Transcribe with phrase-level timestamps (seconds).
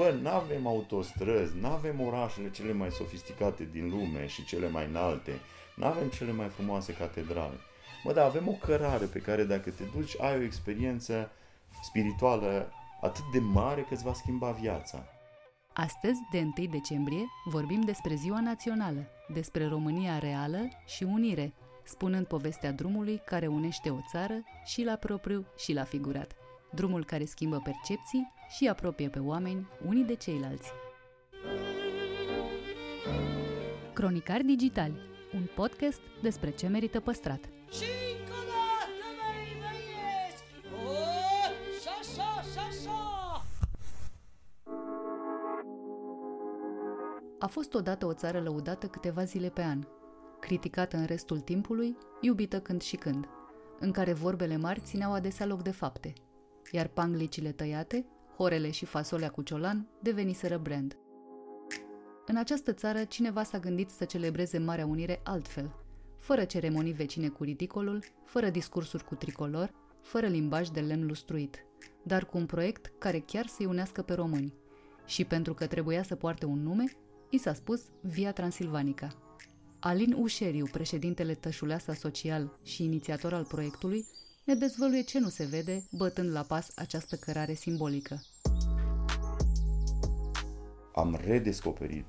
[0.00, 4.86] Bă, nu avem autostrăzi, nu avem orașele cele mai sofisticate din lume și cele mai
[4.86, 5.32] înalte,
[5.76, 7.56] nu avem cele mai frumoase catedrale.
[8.04, 11.30] Bă, dar avem o cărare pe care dacă te duci ai o experiență
[11.82, 15.04] spirituală atât de mare că îți va schimba viața.
[15.72, 21.52] Astăzi, de 1 decembrie, vorbim despre Ziua Națională, despre România reală și unire,
[21.84, 26.34] spunând povestea drumului care unește o țară și la propriu și la figurat.
[26.72, 30.70] Drumul care schimbă percepții și apropie pe oameni unii de ceilalți.
[33.92, 35.00] Cronicar Digitali,
[35.34, 37.40] un podcast despre ce merită păstrat.
[37.70, 37.84] Și
[38.18, 40.42] încă o dată, băi, băieți!
[40.84, 40.92] O,
[41.82, 43.44] șa, șa, șa, șa!
[47.38, 49.86] A fost odată o țară lăudată câteva zile pe an,
[50.40, 53.28] criticată în restul timpului, iubită când și când,
[53.78, 56.12] în care vorbele mari țineau adesea loc de fapte,
[56.70, 58.06] iar panglicile tăiate,
[58.40, 60.96] horele și fasolea cu ciolan deveniseră brand.
[62.26, 65.74] În această țară, cineva s-a gândit să celebreze Marea Unire altfel,
[66.18, 69.70] fără ceremonii vecine cu ridicolul, fără discursuri cu tricolor,
[70.02, 71.64] fără limbaj de lemn lustruit,
[72.02, 74.54] dar cu un proiect care chiar să-i unească pe români.
[75.06, 76.84] Și pentru că trebuia să poarte un nume,
[77.30, 79.08] i s-a spus Via Transilvanica.
[79.80, 84.06] Alin Ușeriu, președintele Tășuleasa Social și inițiator al proiectului,
[84.50, 88.22] ne dezvăluie ce nu se vede, bătând la pas această cărare simbolică.
[90.94, 92.04] Am redescoperit,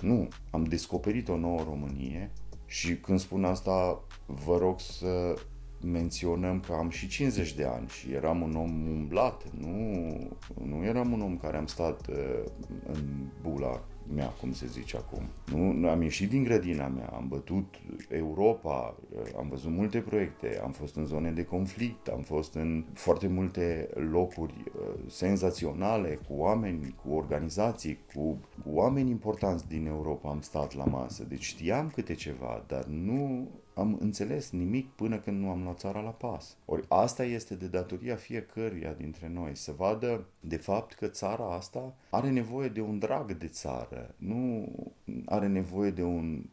[0.00, 2.30] nu, am descoperit o nouă Românie
[2.66, 5.34] și când spun asta, vă rog să
[5.80, 10.16] menționăm că am și 50 de ani și eram un om umblat, nu,
[10.64, 12.44] nu eram un om care am stat uh,
[12.86, 15.22] în bula mea, cum se zice acum.
[15.56, 17.74] Nu, am ieșit din grădina mea, am bătut
[18.08, 18.96] Europa,
[19.38, 23.88] am văzut multe proiecte, am fost în zone de conflict, am fost în foarte multe
[24.10, 30.74] locuri uh, senzaționale, cu oameni, cu organizații, cu, cu oameni importanți din Europa am stat
[30.74, 31.24] la masă.
[31.28, 36.00] Deci știam câte ceva, dar nu am înțeles nimic până când nu am luat țara
[36.00, 36.56] la pas.
[36.64, 41.94] Ori asta este de datoria fiecăruia dintre noi, să vadă de fapt că țara asta
[42.10, 44.68] are nevoie de un drag de țară, nu
[45.24, 46.44] are nevoie de un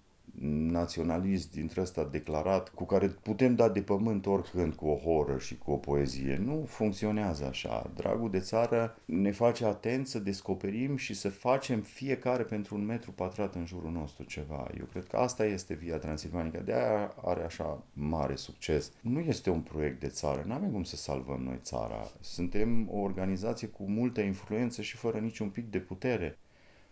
[0.72, 5.58] naționalist dintre ăsta declarat cu care putem da de pământ oricând cu o horă și
[5.58, 6.42] cu o poezie.
[6.46, 7.92] Nu funcționează așa.
[7.96, 13.12] Dragul de țară ne face atent să descoperim și să facem fiecare pentru un metru
[13.12, 14.68] pătrat în jurul nostru ceva.
[14.80, 16.59] Eu cred că asta este Via Transilvanica.
[16.59, 18.91] De aia are așa mare succes.
[19.02, 20.44] Nu este un proiect de țară.
[20.46, 22.12] Nu avem cum să salvăm noi țara.
[22.20, 26.38] Suntem o organizație cu multă influență și fără niciun pic de putere.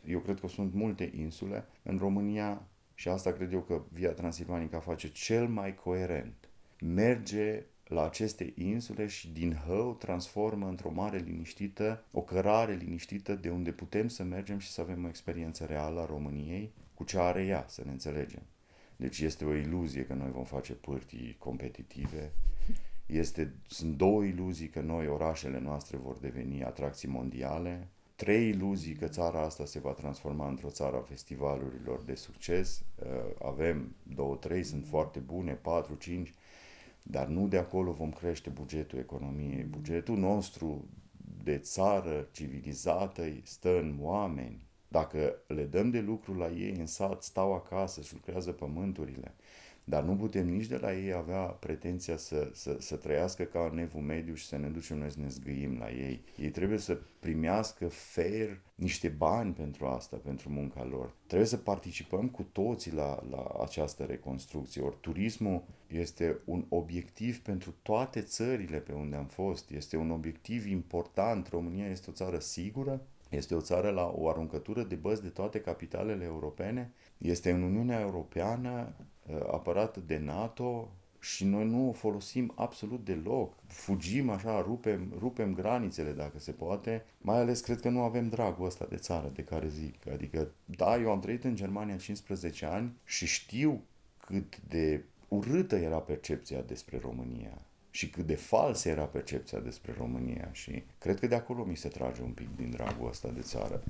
[0.06, 1.66] Eu cred că sunt multe insule.
[1.84, 2.62] În România
[3.00, 6.50] și asta cred eu că Via Transilvanica face cel mai coerent.
[6.80, 13.50] Merge la aceste insule și din hău transformă într-o mare liniștită, o cărare liniștită de
[13.50, 17.46] unde putem să mergem și să avem o experiență reală a României cu ce are
[17.46, 18.42] ea, să ne înțelegem.
[18.96, 22.32] Deci este o iluzie că noi vom face pârtii competitive.
[23.06, 27.88] Este, sunt două iluzii că noi, orașele noastre, vor deveni atracții mondiale
[28.20, 32.84] trei iluzii că țara asta se va transforma într-o țară a festivalurilor de succes.
[32.96, 33.08] Uh,
[33.46, 36.34] avem două, trei, sunt foarte bune, patru, cinci,
[37.04, 39.64] dar nu de acolo vom crește bugetul economiei.
[39.64, 40.86] Bugetul nostru
[41.44, 44.68] de țară civilizată stă în oameni.
[44.88, 49.34] Dacă le dăm de lucru la ei în sat, stau acasă și lucrează pământurile.
[49.90, 53.78] Dar nu putem nici de la ei avea pretenția să, să, să trăiască ca în
[53.78, 56.22] evul mediu și să ne ducem noi să ne zgâim la ei.
[56.38, 61.14] Ei trebuie să primească fair niște bani pentru asta, pentru munca lor.
[61.28, 64.82] Trebuie să participăm cu toții la, la această reconstrucție.
[64.82, 69.70] Ori turismul este un obiectiv pentru toate țările pe unde am fost.
[69.70, 71.48] Este un obiectiv important.
[71.48, 75.62] România este o țară sigură, este o țară la o aruncătură de băzi de toate
[75.62, 76.92] capitalele europene.
[77.18, 78.94] Este în Uniunea Europeană
[79.30, 83.54] uh, apărată de NATO și noi nu o folosim absolut deloc.
[83.68, 87.06] Fugim așa, rupem, rupem granițele dacă se poate.
[87.18, 90.08] Mai ales cred că nu avem dragul ăsta de țară de care zic.
[90.12, 93.82] Adică, da, eu am trăit în Germania 15 ani și știu
[94.18, 97.62] cât de urâtă era percepția despre România
[97.92, 101.88] și cât de falsă era percepția despre România și cred că de acolo mi se
[101.88, 103.84] trage un pic din dragul ăsta de țară.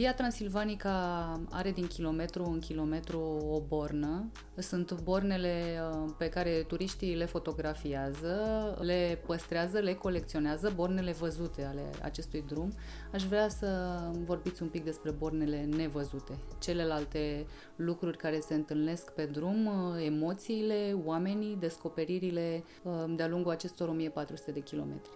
[0.00, 3.18] Via Transilvanica are din kilometru în kilometru
[3.50, 4.30] o bornă.
[4.56, 8.36] Sunt bornele uh, pe care turiștii le fotografiază,
[8.80, 12.72] le păstrează, le colecționează, bornele văzute ale acestui drum.
[13.12, 17.46] Aș vrea să vorbiți un pic despre bornele nevăzute, celelalte
[17.76, 24.50] lucruri care se întâlnesc pe drum, uh, emoțiile, oamenii, descoperirile uh, de-a lungul acestor 1400
[24.50, 25.10] de kilometri.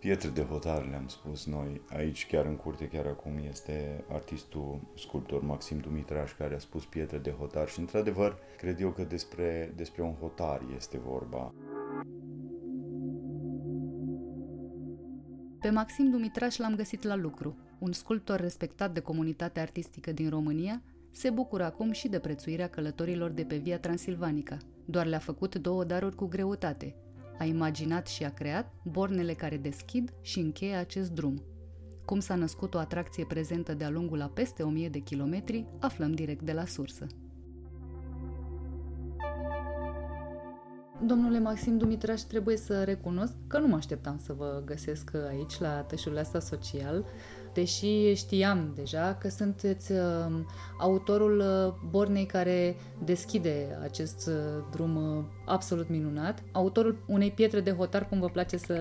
[0.00, 1.80] Pietre de hotar le-am spus noi.
[1.88, 7.18] Aici, chiar în curte, chiar acum, este artistul, sculptor Maxim Dumitraș, care a spus pietre
[7.18, 11.54] de hotar și, într-adevăr, cred eu că despre, despre un hotar este vorba.
[15.60, 17.56] Pe Maxim Dumitraș l-am găsit la lucru.
[17.78, 23.30] Un sculptor respectat de comunitatea artistică din România se bucură acum și de prețuirea călătorilor
[23.30, 24.56] de pe Via Transilvanica.
[24.84, 26.94] Doar le-a făcut două daruri cu greutate.
[27.40, 31.42] A imaginat și a creat bornele care deschid și încheie acest drum.
[32.04, 36.42] Cum s-a născut o atracție prezentă de-a lungul a peste 1000 de kilometri, aflăm direct
[36.42, 37.06] de la sursă.
[41.06, 45.82] Domnule Maxim Dumitraș, trebuie să recunosc că nu mă așteptam să vă găsesc aici, la
[45.82, 47.04] tășul ăsta social,
[47.52, 49.98] deși știam deja că sunteți uh,
[50.78, 57.70] autorul uh, bornei care deschide acest uh, drum uh, absolut minunat, autorul unei pietre de
[57.70, 58.76] hotar, cum vă place să,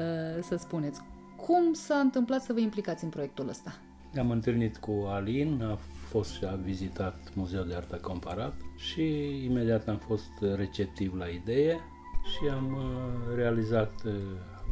[0.48, 1.02] să spuneți.
[1.36, 3.76] Cum s-a întâmplat să vă implicați în proiectul ăsta?
[4.12, 5.78] Ne-am întâlnit cu Alin, a
[6.08, 9.04] fost și a vizitat Muzeul de Artă Comparat și
[9.46, 11.80] imediat am fost receptiv la idee
[12.24, 14.14] și am uh, realizat uh,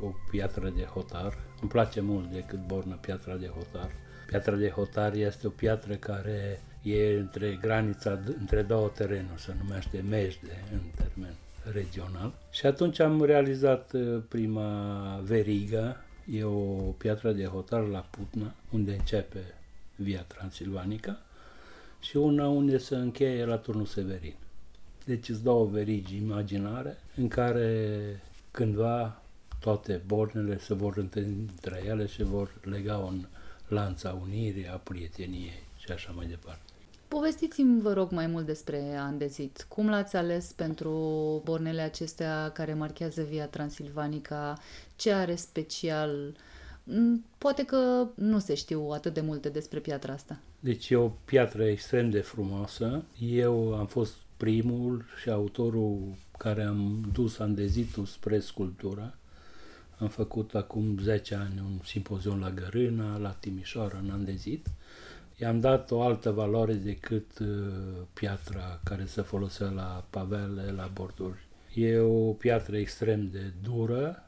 [0.01, 1.46] o piatră de hotar.
[1.61, 3.91] Îmi place mult decât bornă piatra de hotar.
[4.27, 10.03] Piatra de hotar este o piatră care e între granița, între două terenuri, se numește
[10.09, 11.33] Mejde în termen
[11.73, 12.33] regional.
[12.51, 15.97] Și atunci am realizat uh, prima verigă,
[16.31, 19.39] e o piatră de hotar la Putna, unde începe
[19.95, 21.19] Via Transilvanica,
[21.99, 24.35] și una unde se încheie la Turnul Severin.
[25.05, 27.91] Deci îți dau o verigi imaginare în care
[28.51, 29.21] cândva
[29.67, 33.27] toate bornele se vor întâlni între ele și vor lega un
[33.67, 36.61] lanț a unirii, a prieteniei și așa mai departe.
[37.07, 39.65] Povestiți-mi, vă rog, mai mult despre Andezit.
[39.67, 40.91] Cum l-ați ales pentru
[41.43, 44.57] bornele acestea care marchează Via Transilvanica?
[44.95, 46.35] Ce are special?
[46.83, 50.39] Mm, poate că nu se știu atât de multe despre piatra asta.
[50.59, 53.03] Deci e o piatră extrem de frumoasă.
[53.19, 59.17] Eu am fost primul și autorul care am dus andezitul spre sculptură.
[59.97, 64.67] Am făcut acum 10 ani un simpozion la Gărâna, la Timișoara, în Andezit.
[65.35, 67.47] I-am dat o altă valoare decât uh,
[68.13, 71.47] piatra care se folosea la pavele, la borduri.
[71.73, 74.23] E o piatră extrem de dură,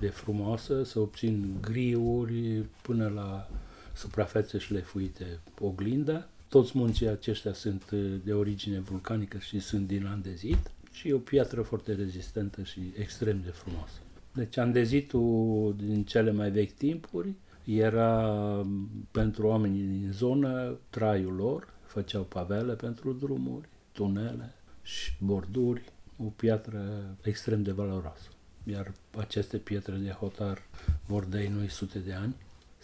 [0.00, 3.48] de frumoasă, să obțin griuri până la
[3.92, 10.70] suprafețe șlefuite oglindă toți munții aceștia sunt uh, de origine vulcanică și sunt din andezit
[10.92, 13.98] și e o piatră foarte rezistentă și extrem de frumoasă.
[14.36, 17.34] Deci andezitul din cele mai vechi timpuri
[17.64, 25.84] era um, pentru oamenii din zonă traiul lor, făceau pavele pentru drumuri, tunele și borduri,
[26.18, 26.80] o piatră
[27.22, 28.28] extrem de valoroasă.
[28.64, 30.58] Iar aceste pietre de hotar
[31.06, 32.36] vor dăinui sute de ani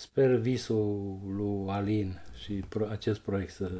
[0.02, 3.70] Sper visul lui Alin și pro- acest proiect să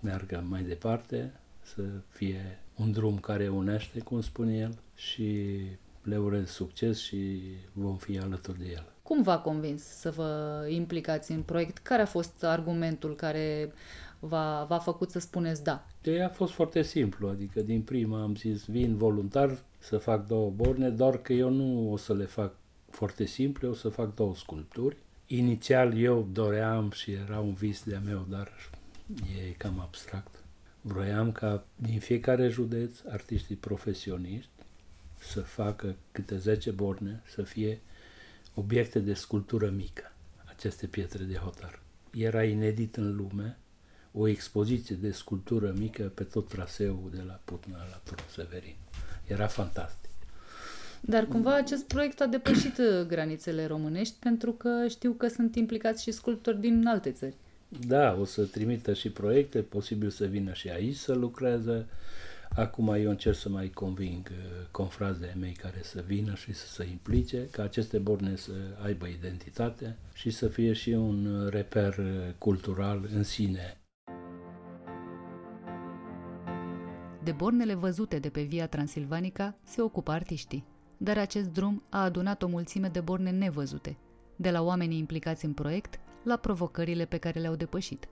[0.00, 1.32] meargă mai departe,
[1.62, 5.58] să fie un drum care unește, cum spune el, și
[6.02, 7.40] le urez succes și
[7.72, 8.92] vom fi alături de el.
[9.02, 11.78] Cum v-a convins să vă implicați în proiect?
[11.78, 13.72] Care a fost argumentul care
[14.18, 15.86] v-a, v-a făcut să spuneți da?
[16.02, 20.50] De a fost foarte simplu, adică din prima am zis vin voluntar să fac două
[20.50, 22.54] borne, doar că eu nu o să le fac
[22.90, 24.96] foarte simple, o să fac două sculpturi
[25.34, 28.70] Inițial eu doream și era un vis de-a meu, dar
[29.14, 30.44] e cam abstract.
[30.80, 34.50] Vroiam ca din fiecare județ artiștii profesioniști
[35.30, 37.80] să facă câte 10 borne, să fie
[38.54, 40.12] obiecte de sculptură mică,
[40.44, 41.82] aceste pietre de hotar.
[42.10, 43.56] Era inedit în lume
[44.12, 48.74] o expoziție de sculptură mică pe tot traseul de la Putna la Tron Severin.
[49.26, 50.10] Era fantastic.
[51.00, 56.02] Dar cumva acest proiect a depășit uh, granițele românești pentru că știu că sunt implicați
[56.02, 57.34] și sculptori din alte țări.
[57.86, 61.86] Da, o să trimită și proiecte, posibil să vină și aici să lucreze.
[62.56, 66.88] Acum eu încerc să mai conving uh, confrazii mei care să vină și să se
[66.90, 68.52] implice, ca aceste borne să
[68.84, 72.06] aibă identitate și să fie și un reper uh,
[72.38, 73.76] cultural în sine.
[77.22, 82.42] De bornele văzute de pe Via Transilvanica se ocupă artiștii dar acest drum a adunat
[82.42, 83.96] o mulțime de borne nevăzute,
[84.36, 88.08] de la oamenii implicați în proiect la provocările pe care le-au depășit.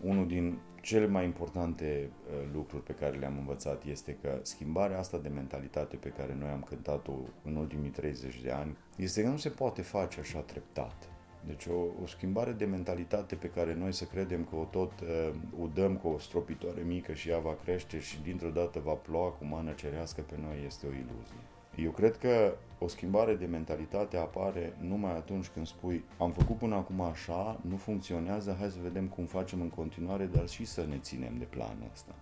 [0.00, 5.18] Unul din cele mai importante uh, lucruri pe care le-am învățat este că schimbarea asta
[5.18, 7.12] de mentalitate pe care noi am cântat-o
[7.44, 11.08] în ultimii 30 de ani este că nu se poate face așa treptat.
[11.46, 15.30] Deci o, o schimbare de mentalitate pe care noi să credem că o tot uh,
[15.58, 19.44] udăm cu o stropitoare mică și ea va crește și dintr-o dată va ploua cu
[19.44, 21.55] mană cerească pe noi este o iluzie.
[21.76, 26.74] Eu cred că o schimbare de mentalitate apare numai atunci când spui am făcut până
[26.74, 30.98] acum așa, nu funcționează, hai să vedem cum facem în continuare, dar și să ne
[30.98, 32.14] ținem de planul ăsta.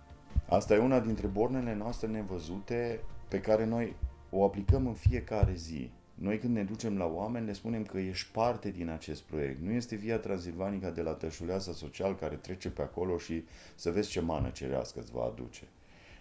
[0.47, 3.95] Asta e una dintre bornele noastre nevăzute pe care noi
[4.29, 5.91] o aplicăm în fiecare zi.
[6.13, 9.61] Noi când ne ducem la oameni le spunem că ești parte din acest proiect.
[9.61, 13.43] Nu este via transilvanica de la tășuleasa social care trece pe acolo și
[13.75, 15.63] să vezi ce mană cerească îți va aduce.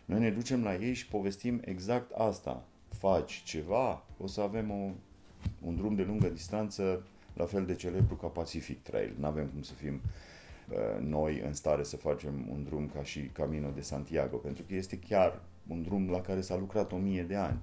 [0.04, 2.64] Noi ne ducem la ei și povestim exact asta.
[2.98, 4.90] Faci ceva, o să avem o,
[5.66, 9.14] un drum de lungă distanță la fel de celebru ca Pacific Trail.
[9.18, 10.00] Nu avem cum să fim
[10.68, 14.74] uh, noi în stare să facem un drum ca și Camino de Santiago, pentru că
[14.74, 17.58] este chiar un drum la care s-a lucrat o mie de ani,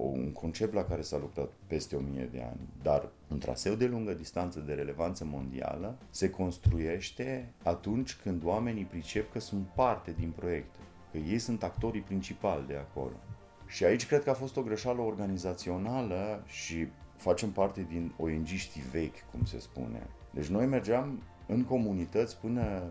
[0.00, 3.86] un concept la care s-a lucrat peste o mie de ani, dar un traseu de
[3.86, 10.30] lungă distanță de relevanță mondială se construiește atunci când oamenii pricep că sunt parte din
[10.30, 10.74] proiect,
[11.10, 13.16] că ei sunt actorii principali de acolo.
[13.66, 18.46] Și aici cred că a fost o greșeală organizațională și facem parte din ong
[18.90, 20.06] vechi, cum se spune.
[20.30, 22.90] Deci noi mergeam în comunități până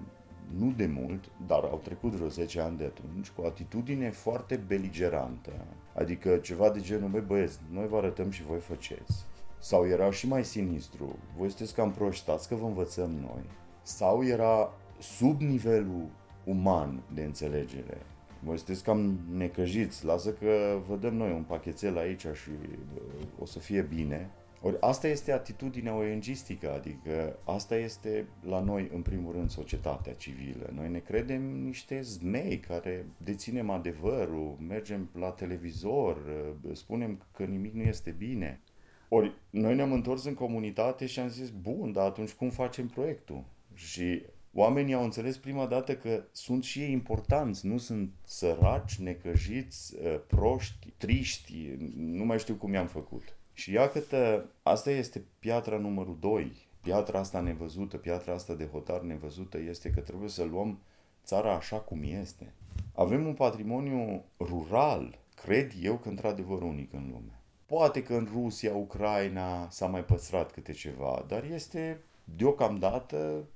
[0.57, 4.55] nu de mult, dar au trecut vreo 10 ani de atunci, cu o atitudine foarte
[4.55, 5.51] beligerantă.
[5.95, 9.25] Adică ceva de genul, băi băieți, noi vă arătăm și voi faceți.
[9.59, 13.43] Sau era și mai sinistru, voi sunteți cam proști, stați că vă învățăm noi.
[13.81, 16.09] Sau era sub nivelul
[16.43, 17.97] uman de înțelegere.
[18.43, 22.49] Voi sunteți cam necăjiți, lasă că vă dăm noi un pachetel aici și
[23.39, 24.29] o să fie bine.
[24.61, 30.69] Ori asta este atitudinea ONG-stică, adică asta este la noi, în primul rând, societatea civilă.
[30.75, 36.17] Noi ne credem niște zmei care deținem adevărul, mergem la televizor,
[36.71, 38.61] spunem că nimic nu este bine.
[39.09, 43.43] Ori noi ne-am întors în comunitate și am zis, bun, dar atunci cum facem proiectul?
[43.73, 44.23] Și
[44.57, 49.95] oamenii au înțeles prima dată că sunt și ei importanți, nu sunt săraci, necăjiți,
[50.27, 53.37] proști, triști, nu mai știu cum i-am făcut.
[53.53, 56.51] Și iată, asta este piatra numărul 2.
[56.81, 60.79] Piatra asta nevăzută, piatra asta de hotar nevăzută este că trebuie să luăm
[61.23, 62.53] țara așa cum este.
[62.93, 67.39] Avem un patrimoniu rural, cred eu că într-adevăr unic în lume.
[67.65, 73.47] Poate că în Rusia, Ucraina s-a mai păstrat câte ceva, dar este deocamdată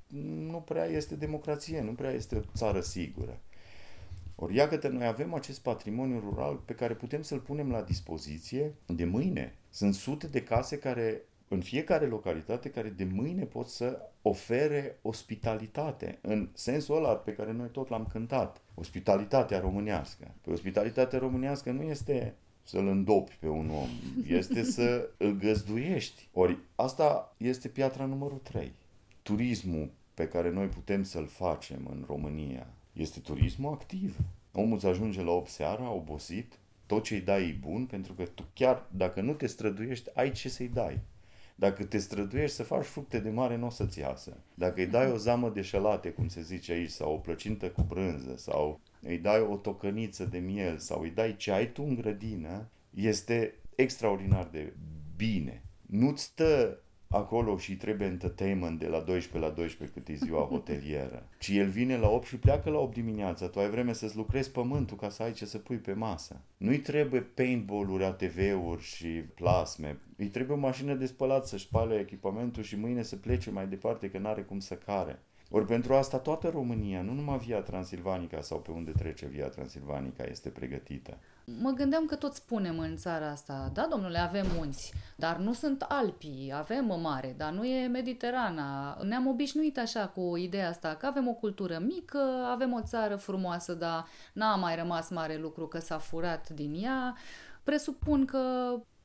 [0.47, 3.39] nu prea este democrație, nu prea este o țară sigură.
[4.35, 9.05] Ori iată noi avem acest patrimoniu rural pe care putem să-l punem la dispoziție de
[9.05, 9.55] mâine.
[9.69, 16.19] Sunt sute de case care în fiecare localitate care de mâine pot să ofere ospitalitate,
[16.21, 20.33] în sensul ăla pe care noi tot l-am cântat, ospitalitatea românească.
[20.41, 22.35] Pe ospitalitatea românească nu este
[22.69, 23.89] să-l îndopi pe un om,
[24.27, 26.27] este să îl găzduiești.
[26.33, 28.71] Ori asta este piatra numărul 3.
[29.21, 34.17] Turismul pe care noi putem să-l facem în România, este turismul activ.
[34.53, 38.23] Omul îți ajunge la 8 seara, obosit, tot ce îi dai e bun, pentru că
[38.23, 40.99] tu chiar dacă nu te străduiești, ai ce să-i dai.
[41.55, 44.37] Dacă te străduiești să faci fructe de mare, nu o să-ți iasă.
[44.53, 47.81] Dacă îi dai o zamă de șelate, cum se zice aici, sau o plăcintă cu
[47.81, 51.95] brânză, sau îi dai o tocăniță de miel, sau îi dai ce ai tu în
[51.95, 54.73] grădină, este extraordinar de
[55.15, 55.63] bine.
[55.85, 56.79] Nu-ți stă
[57.11, 61.27] acolo și trebuie entertainment de la 12 la 12 cât e ziua hotelieră.
[61.39, 63.47] Ci el vine la 8 și pleacă la 8 dimineața.
[63.47, 66.41] Tu ai vreme să-ți lucrezi pământul ca să ai ce să pui pe masă.
[66.57, 69.97] Nu-i trebuie paintball-uri, ATV-uri și plasme.
[70.17, 74.09] Îi trebuie o mașină de spălat să-și spale echipamentul și mâine să plece mai departe
[74.09, 75.19] că n-are cum să care.
[75.51, 80.23] Ori pentru asta toată România, nu numai Via Transilvanica sau pe unde trece Via Transilvanica,
[80.23, 81.17] este pregătită.
[81.61, 85.81] Mă gândeam că tot spunem în țara asta, da, domnule, avem munți, dar nu sunt
[85.81, 88.97] Alpii, avem o mare, dar nu e Mediterana.
[89.03, 92.19] Ne-am obișnuit așa cu ideea asta, că avem o cultură mică,
[92.51, 97.15] avem o țară frumoasă, dar n-a mai rămas mare lucru că s-a furat din ea.
[97.63, 98.39] Presupun că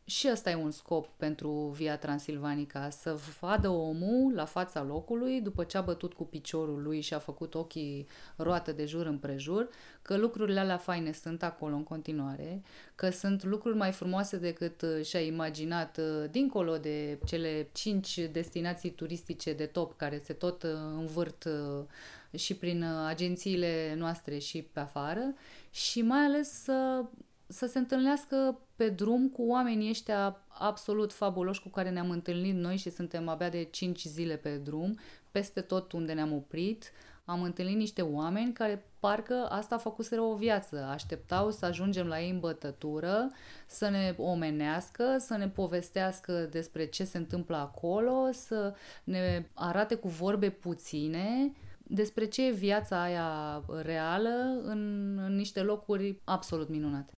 [0.06, 5.64] și ăsta e un scop pentru Via Transilvanica, să vadă omul la fața locului, după
[5.64, 8.06] ce a bătut cu piciorul lui și a făcut ochii
[8.36, 9.68] roată de jur împrejur,
[10.02, 12.62] că lucrurile alea faine sunt acolo în continuare,
[12.94, 18.90] că sunt lucruri mai frumoase decât uh, și-a imaginat uh, dincolo de cele cinci destinații
[18.90, 21.48] turistice de top care se tot uh, învârt
[22.34, 25.34] și prin agențiile noastre și pe afară
[25.70, 27.04] și mai ales să
[27.46, 32.76] să se întâlnească pe drum cu oamenii ăștia absolut fabuloși cu care ne-am întâlnit noi
[32.76, 34.98] și suntem abia de 5 zile pe drum,
[35.30, 36.92] peste tot unde ne-am oprit,
[37.24, 40.84] am întâlnit niște oameni care parcă asta a făcut o viață.
[40.84, 43.30] Așteptau să ajungem la ei în bătătură,
[43.66, 48.74] să ne omenească, să ne povestească despre ce se întâmplă acolo, să
[49.04, 51.52] ne arate cu vorbe puține
[51.86, 57.12] despre ce e viața aia reală în, în niște locuri absolut minunate.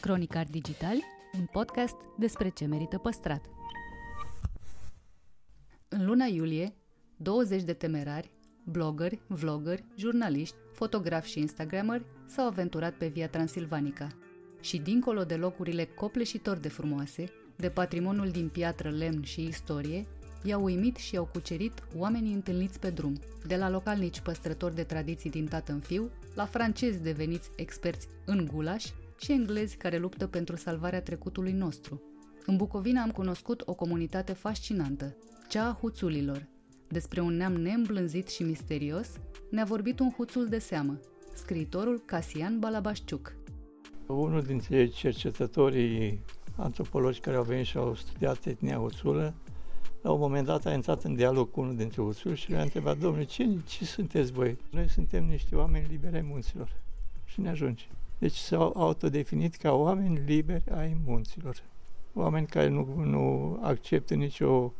[0.00, 1.04] Cronicar Digitali,
[1.38, 3.44] un podcast despre ce merită păstrat.
[5.88, 6.74] În luna iulie,
[7.16, 8.30] 20 de temerari,
[8.64, 14.08] blogări, vloggeri, jurnaliști, fotografi și instagrameri s-au aventurat pe via Transilvanica.
[14.60, 17.24] Și dincolo de locurile copleșitor de frumoase,
[17.56, 20.06] de patrimoniul din piatră, lemn și istorie,
[20.42, 25.30] i-au uimit și i-au cucerit oamenii întâlniți pe drum, de la localnici păstrători de tradiții
[25.30, 28.84] din tată în fiu, la francezi deveniți experți în gulaș
[29.20, 32.02] și englezi care luptă pentru salvarea trecutului nostru.
[32.46, 35.16] În Bucovina am cunoscut o comunitate fascinantă,
[35.48, 36.46] cea a huțulilor.
[36.88, 39.08] Despre un neam neîmblânzit și misterios
[39.50, 41.00] ne-a vorbit un huțul de seamă,
[41.32, 43.36] scriitorul Casian Balabașciuc.
[44.06, 46.20] Unul dintre cercetătorii
[46.56, 49.34] antropologi care au venit și au studiat etnia huțulă,
[50.02, 52.98] la un moment dat a intrat în dialog cu unul dintre huțuli și le-a întrebat,
[52.98, 54.56] domnule, ce, ce sunteți voi?
[54.70, 56.76] Noi suntem niște oameni liberi ai munților.
[57.24, 57.84] Și ne ajunge.
[58.18, 61.62] Deci s-au autodefinit ca oameni liberi ai munților.
[62.14, 64.72] Oameni care nu, nu acceptă nicio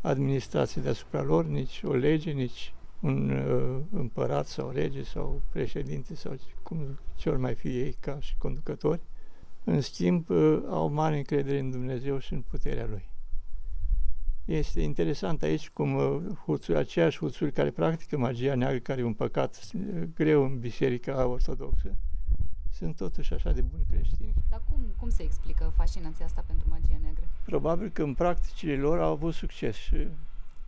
[0.00, 6.36] administrație deasupra lor, nici o lege, nici un uh, împărat sau rege sau președinte sau
[6.62, 9.00] cum ce ori mai fi ei ca și conducători.
[9.64, 13.08] În schimb, uh, au mare încredere în Dumnezeu și în puterea Lui.
[14.44, 19.14] Este interesant aici cum uh, huțuri, aceiași huțuri care practică magia neagră, care e un
[19.14, 21.98] păcat uh, greu în biserica ortodoxă,
[22.74, 24.34] sunt totuși așa de buni creștini.
[24.50, 27.22] Dar cum, cum se explică fascinația asta pentru magia neagră?
[27.44, 30.08] Probabil că în practicile lor au avut succes și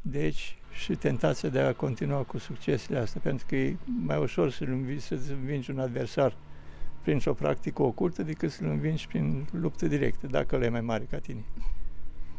[0.02, 4.68] deci și tentația de a continua cu succesele astea, pentru că e mai ușor să-l
[4.68, 6.36] învingi, să învingi un adversar
[7.02, 11.18] printr-o practică ocultă decât să-l învingi prin luptă directă, dacă le e mai mare ca
[11.18, 11.44] tine.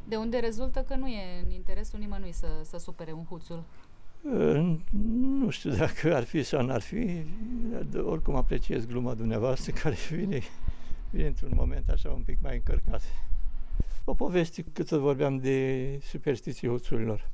[0.08, 3.64] De unde rezultă că nu e în interesul nimănui să, să supere un huțul?
[5.40, 7.24] Nu știu dacă ar fi sau n-ar fi,
[8.06, 10.40] oricum apreciez gluma dumneavoastră care vine,
[11.10, 13.02] vine într-un moment așa un pic mai încărcat.
[14.06, 17.30] O poveste cât vorbeam de superstiții huțurilor.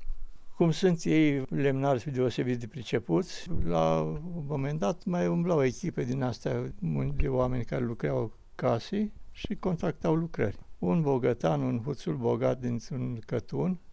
[0.56, 6.22] Cum sunt ei lemnari deosebit de pricepuți, la un moment dat mai umblau echipe din
[6.22, 6.74] astea
[7.16, 10.58] de oameni care lucrau case și contractau lucrări.
[10.80, 13.93] Un bogătan, un huțul bogat dintr-un cătun, a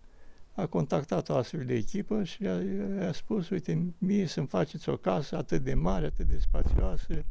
[0.67, 2.55] contactat o astfel de echipă și a,
[3.09, 7.25] a spus, uite, mie să-mi faceți o casă atât de mare, atât de spațioasă,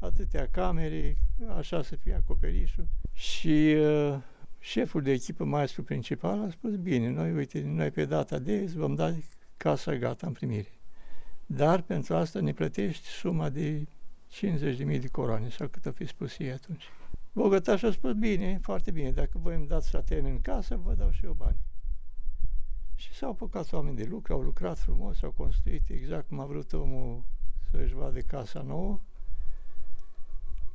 [0.00, 1.16] atâtea camere,
[1.56, 2.86] așa să fie acoperișul.
[3.12, 4.16] Și uh,
[4.58, 8.76] șeful de echipă, maestru principal, a spus, bine, noi, uite, noi pe data de îți
[8.76, 9.14] vom da
[9.56, 10.68] casa gata în primire.
[11.46, 13.86] Dar pentru asta ne plătești suma de
[14.42, 16.84] 50.000 de coroane, sau cât a fi spus ei atunci.
[17.32, 21.10] Bogătaș a spus, bine, foarte bine, dacă voi îmi dați să în casă, vă dau
[21.10, 21.56] și eu bani.
[22.94, 26.72] Și s-au apucat oameni de lucru, au lucrat frumos, au construit exact cum a vrut
[26.72, 27.24] omul
[27.70, 29.00] să-și vadă casa nouă.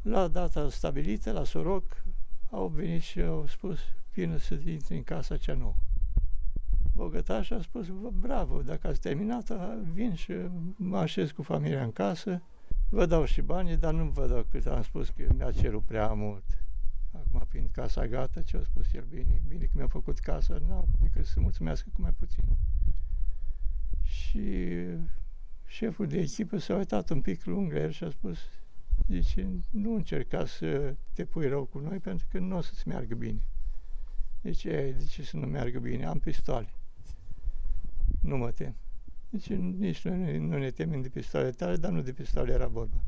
[0.01, 2.03] La data stabilită, la Soroc,
[2.51, 3.79] au venit și au spus,
[4.13, 5.75] vină să intri în casa cea nouă.
[6.95, 9.51] Bogătaș a spus, bravo, dacă ați terminat,
[9.93, 10.33] vin și
[10.75, 12.41] mă așez cu familia în casă,
[12.89, 16.13] vă dau și banii, dar nu vă dau cât am spus că mi-a cerut prea
[16.13, 16.58] mult.
[17.29, 20.87] Acum fiind casa gata, ce a spus el, bine, bine că mi-a făcut casa, nu,
[21.01, 22.43] decât să mulțumească cu mai puțin.
[24.01, 24.73] Și
[25.65, 28.39] șeful de echipă s-a uitat un pic lung la el și a spus,
[29.07, 33.15] zice, nu încerca să te pui rău cu noi pentru că nu o să-ți meargă
[33.15, 33.41] bine.
[34.41, 36.05] Deci, de ce să nu meargă bine?
[36.05, 36.69] Am pistoale.
[38.21, 38.75] Nu mă tem.
[39.29, 43.03] Deci nici noi nu ne temem de pistoale tale, dar nu de pistoale era vorba.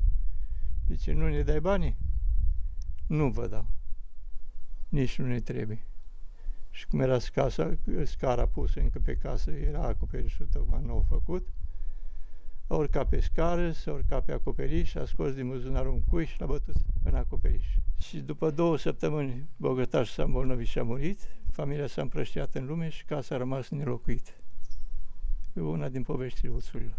[0.88, 1.97] Deci nu ne dai banii?
[3.07, 3.67] Nu vă dau
[4.91, 5.80] nici nu ne trebuie.
[6.69, 11.47] Și cum era casa, scara pusă încă pe casă, era acoperișul tocmai nou făcut,
[12.67, 16.39] a urcat pe scară, s-a urcat pe acoperiș, a scos din buzunar un cuiș și
[16.39, 17.65] l-a bătut în acoperiș.
[17.97, 21.19] Și după două săptămâni, bogătașul s-a îmbolnăvit și a murit,
[21.51, 24.32] familia s-a împrăștiat în lume și casa a rămas nelocuită.
[25.54, 26.97] E una din poveștile uțurilor.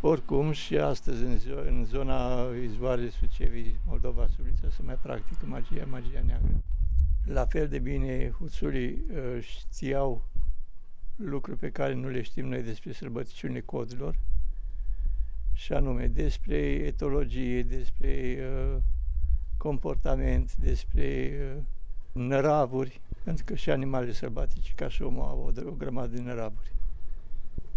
[0.00, 5.86] Oricum și astăzi în, zo- în zona izvoarele Sucevii, Moldova, Sulița, se mai practică magia,
[5.90, 6.62] magia neagră.
[7.32, 10.24] La fel de bine, huțurii uh, știau
[11.16, 14.18] lucruri pe care nu le știm noi despre sărbăticiunile codilor,
[15.52, 18.76] și anume despre etologie, despre uh,
[19.56, 21.62] comportament, despre uh,
[22.12, 26.74] năravuri, pentru că și animalele sălbatice, ca și omul, au o, o grămadă de năravuri.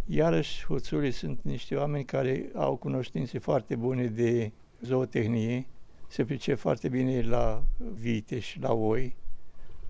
[0.06, 5.68] Iarăși, huțurii sunt niște oameni care au cunoștințe foarte bune de zootehnie,
[6.08, 7.64] se pricep foarte bine la
[7.94, 9.16] vite și la oi,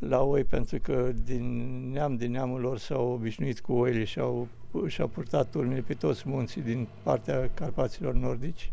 [0.08, 1.46] la oi pentru că din
[1.92, 4.48] neam din neamul lor s-au obișnuit cu oile și au,
[4.88, 8.72] și-au purtat turmele pe toți munții din partea Carpaților nordici,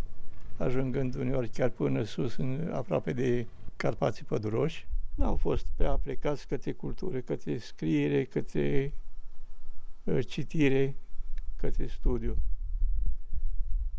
[0.57, 6.73] ajungând uneori chiar până sus, în, aproape de Carpații Păduroși, n-au fost prea plecați către
[6.73, 8.93] cultură, către scriere, către
[10.05, 10.97] uh, citire,
[11.57, 12.37] către studiu.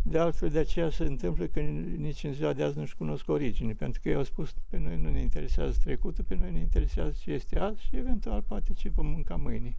[0.03, 3.73] De altfel, de aceea se întâmplă că nici în ziua de azi nu-și cunosc origine,
[3.73, 7.15] pentru că ei au spus pe noi nu ne interesează trecutul, pe noi ne interesează
[7.21, 9.75] ce este azi și eventual poate ce vom mânca mâine.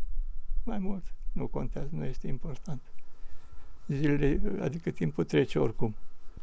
[0.64, 2.82] Mai mult nu contează, nu este important.
[3.86, 5.94] Zilele, adică timpul trece oricum.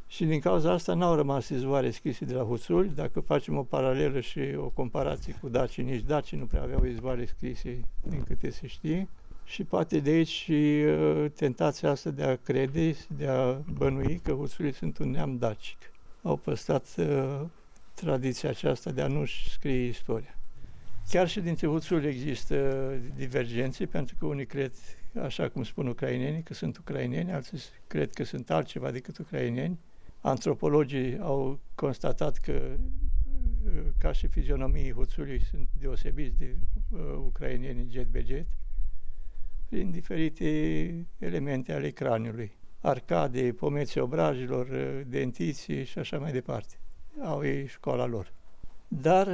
[0.07, 2.91] Și din cauza asta n-au rămas izvoare scrise de la Huțul.
[2.95, 7.25] Dacă facem o paralelă și o comparație cu dacii, nici dacii nu prea aveau izvoare
[7.25, 9.07] scrise din câte se știe.
[9.49, 14.31] Și poate de aici și uh, tentația asta de a crede, de a bănui că
[14.31, 15.77] Huțulii sunt un neam dacic.
[16.21, 17.41] Au păstrat uh,
[17.93, 20.35] tradiția aceasta de a nu-și scrie istoria.
[21.09, 24.71] Chiar și dintre Huțuli există divergențe, pentru că unii cred,
[25.21, 29.79] așa cum spun ucrainenii, că sunt ucraineni, alții cred că sunt altceva decât ucraineni.
[30.21, 32.61] Antropologii au constatat că
[33.97, 36.55] ca și fizionomii Huțului sunt deosebiți de
[36.91, 38.45] uh, ucraineni jet be jet
[39.69, 42.51] prin diferite elemente ale craniului.
[42.81, 44.67] Arcade, pomeții obrajilor,
[45.07, 46.75] dentiții și așa mai departe.
[47.21, 48.33] Au ei școala lor.
[48.87, 49.27] Dar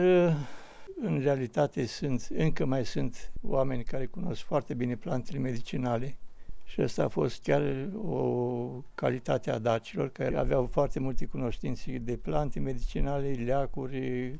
[1.01, 6.17] în realitate sunt, încă mai sunt oameni care cunosc foarte bine plantele medicinale
[6.63, 12.17] și asta a fost chiar o calitate a dacilor care aveau foarte multe cunoștințe de
[12.17, 14.39] plante medicinale, leacuri,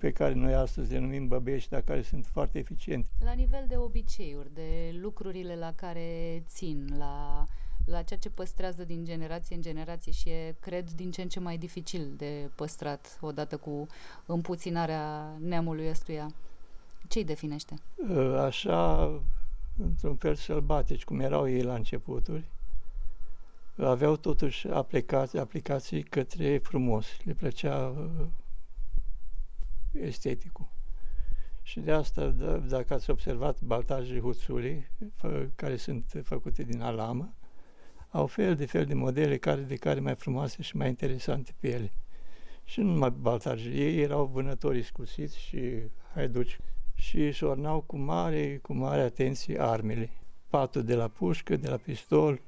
[0.00, 3.08] pe care noi astăzi le numim băbești, dar care sunt foarte eficiente.
[3.24, 7.44] La nivel de obiceiuri, de lucrurile la care țin, la,
[7.84, 11.40] la ceea ce păstrează din generație în generație și e, cred, din ce în ce
[11.40, 13.86] mai dificil de păstrat odată cu
[14.26, 16.30] împuținarea neamului ăstuia.
[17.08, 17.74] Ce-i definește?
[18.10, 19.04] Ă, așa,
[19.78, 22.44] într-un fel sălbatici, cum erau ei la începuturi,
[23.76, 27.06] aveau totuși aplicații, aplicații către frumos.
[27.24, 27.94] Le plăcea
[29.92, 30.68] esteticul.
[31.62, 32.26] Și de asta,
[32.68, 34.90] dacă ați observat baltajele huțului,
[35.54, 37.34] care sunt făcute din alamă,
[38.10, 41.68] au fel de fel de modele care de care mai frumoase și mai interesante pe
[41.68, 41.92] ele.
[42.64, 45.60] Și nu numai baltajele, ei erau vânători scusiți și
[46.14, 46.58] haiduci
[46.94, 50.10] și își ornau cu mare, cu mare atenție armele.
[50.48, 52.40] Patul de la pușcă, de la pistol,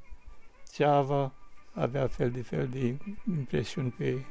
[0.65, 1.33] țeava,
[1.73, 2.97] avea fel de fel de
[3.29, 4.25] impresiuni pe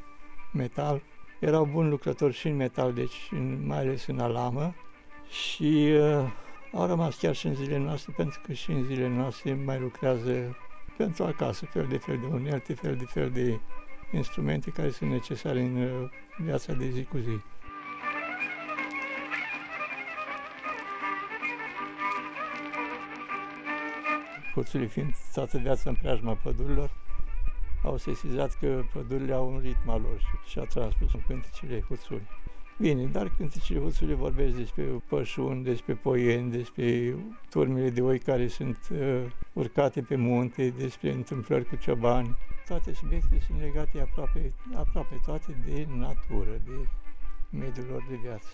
[0.54, 1.02] metal
[1.42, 4.74] erau buni lucrători și în metal, deci în, mai ales în alamă
[5.30, 6.32] și uh,
[6.74, 10.58] au rămas chiar și în zilele noastre, pentru că și în zilele noastre mai lucrează
[10.98, 13.60] pentru acasă, fel de fel de unelte, fel de fel de
[14.12, 17.40] instrumente care sunt necesare în uh, viața de zi cu zi.
[24.54, 26.90] Hoțului fiind toată viața în preajma pădurilor,
[27.84, 32.28] au sesizat că pădurile au un ritm al lor și, a transpus în cântecele huțului.
[32.80, 37.16] Bine, dar cântecele huțului vorbesc despre pășuni, despre poieni, despre
[37.50, 42.38] turmele de oi care sunt uh, urcate pe munte, despre întâmplări cu ciobani.
[42.68, 46.88] Toate subiectele sunt legate aproape, aproape toate de natură, de
[47.50, 48.48] mediul lor de viață.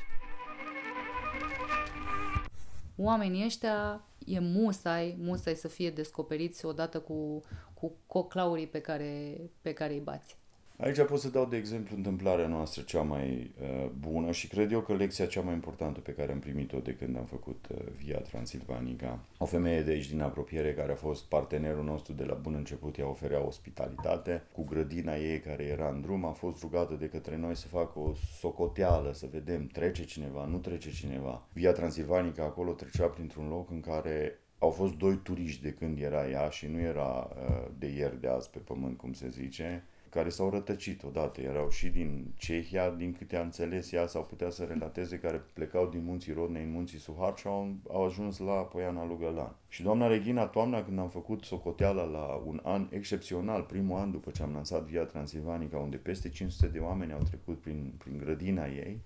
[2.98, 7.42] Oamenii ăștia e musai, musai să fie descoperiți odată cu,
[7.74, 10.38] cu coclaurii pe care, pe care îi bați.
[10.80, 14.82] Aici pot să dau de exemplu întâmplarea noastră cea mai uh, bună și cred eu
[14.82, 18.18] că lecția cea mai importantă pe care am primit-o de când am făcut uh, Via
[18.18, 19.20] Transilvanica.
[19.38, 22.98] O femeie de aici din apropiere care a fost partenerul nostru de la bun început,
[22.98, 24.44] ea oferea ospitalitate.
[24.52, 28.00] Cu grădina ei care era în drum a fost rugată de către noi să facă
[28.00, 31.48] o socoteală, să vedem trece cineva, nu trece cineva.
[31.54, 36.30] Via Transilvanica acolo trecea printr-un loc în care au fost doi turiști de când era
[36.30, 39.86] ea și nu era uh, de ieri de azi pe pământ, cum se zice,
[40.17, 41.41] care s-au rătăcit odată.
[41.41, 45.88] Erau și din Cehia, din câte a înțeles ea, sau putea să relateze, care plecau
[45.89, 49.56] din munții Rodnei în munții Suhar și au, au ajuns la Poiana Lugălan.
[49.67, 54.32] Și doamna Regina, toamna, când am făcut socoteala la un an excepțional, primul an după
[54.32, 58.65] ce am lansat Via Transilvanica, unde peste 500 de oameni au trecut prin, prin grădina
[58.65, 59.01] ei,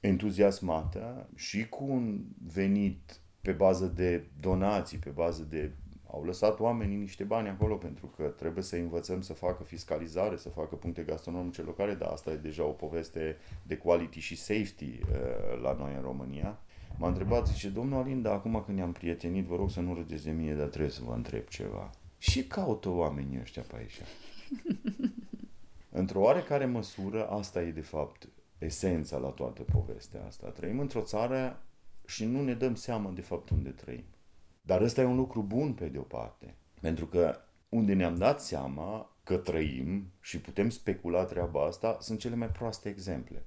[0.00, 2.20] entuziasmată și cu un
[2.52, 5.72] venit pe bază de donații, pe bază de...
[6.14, 10.48] Au lăsat oamenii niște bani acolo pentru că trebuie să învățăm să facă fiscalizare, să
[10.48, 15.60] facă puncte gastronomice locale, dar asta e deja o poveste de quality și safety uh,
[15.62, 16.58] la noi în România.
[16.98, 20.30] M-a întrebat, zice, domnul Alinda, acum când ne-am prietenit, vă rog să nu râdeți de
[20.30, 21.90] mine, dar trebuie să vă întreb ceva.
[22.18, 24.00] Și caută oamenii ăștia pe aici?
[25.90, 30.48] Într-o oarecare măsură, asta e de fapt esența la toată povestea asta.
[30.48, 31.62] Trăim într-o țară
[32.06, 34.04] și nu ne dăm seama de fapt unde trăim.
[34.66, 37.36] Dar ăsta e un lucru bun pe de o parte, pentru că
[37.68, 42.88] unde ne-am dat seama că trăim și putem specula treaba asta sunt cele mai proaste
[42.88, 43.46] exemple.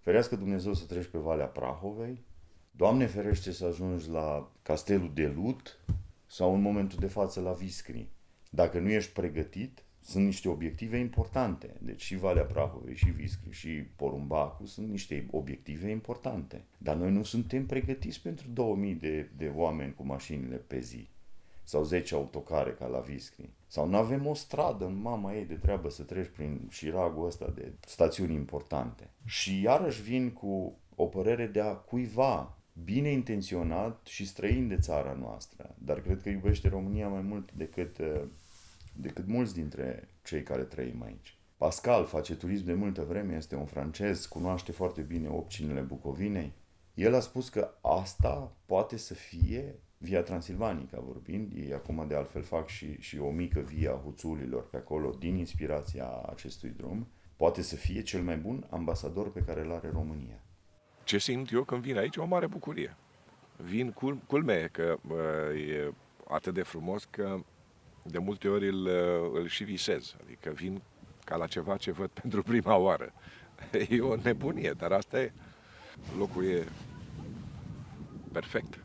[0.00, 2.24] Ferească Dumnezeu să treci pe Valea Prahovei,
[2.70, 5.78] Doamne ferește să ajungi la Castelul de Lut
[6.26, 8.08] sau în momentul de față la Viscri.
[8.50, 11.76] Dacă nu ești pregătit, sunt niște obiective importante.
[11.78, 16.64] Deci și Valea Prahovei, și Viscri, și Porumbacu sunt niște obiective importante.
[16.78, 21.08] Dar noi nu suntem pregătiți pentru 2000 de, de oameni cu mașinile pe zi.
[21.62, 23.48] Sau 10 autocare ca la Viscri.
[23.66, 27.52] Sau nu avem o stradă în mama ei de treabă să treci prin șiragul ăsta
[27.54, 29.10] de stațiuni importante.
[29.24, 35.16] Și iarăși vin cu o părere de a cuiva bine intenționat și străin de țara
[35.20, 38.22] noastră, dar cred că iubește România mai mult decât, uh,
[39.00, 41.38] decât mulți dintre cei care trăim aici.
[41.56, 46.52] Pascal face turism de multă vreme, este un francez, cunoaște foarte bine opcinile Bucovinei.
[46.94, 52.42] El a spus că asta poate să fie Via Transilvanica vorbind, ei acum de altfel
[52.42, 57.76] fac și, și o mică via Huțulilor pe acolo din inspirația acestui drum, poate să
[57.76, 60.42] fie cel mai bun ambasador pe care îl are România
[61.10, 62.96] ce simt eu când vin aici, o mare bucurie.
[63.56, 64.96] Vin, cul, culme că
[65.70, 65.92] e
[66.28, 67.40] atât de frumos că
[68.02, 68.86] de multe ori îl,
[69.34, 70.16] îl și visez.
[70.22, 70.82] Adică vin
[71.24, 73.12] ca la ceva ce văd pentru prima oară.
[73.88, 75.32] E o nebunie, dar asta e.
[76.18, 76.66] Locul e
[78.32, 78.82] perfect.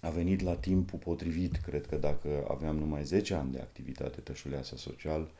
[0.00, 4.76] A venit la timpul potrivit, cred că dacă aveam numai 10 ani de activitate tășuleasă
[4.76, 5.30] social,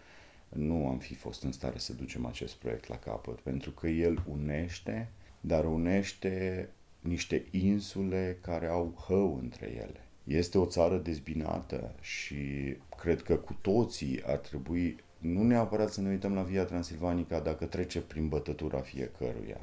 [0.49, 4.25] nu am fi fost în stare să ducem acest proiect la capăt, pentru că el
[4.29, 6.69] unește, dar unește
[7.01, 10.06] niște insule care au hău între ele.
[10.27, 12.37] Este o țară dezbinată și
[12.97, 17.65] cred că cu toții ar trebui nu neapărat să ne uităm la Via Transilvanica dacă
[17.65, 19.61] trece prin bătătura fiecăruia,